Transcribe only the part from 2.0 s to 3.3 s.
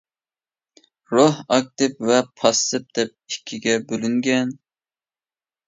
ۋە پاسسىپ دەپ